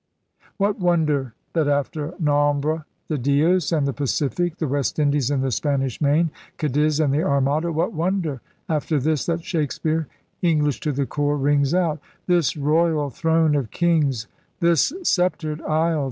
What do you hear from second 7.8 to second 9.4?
wonder, after this,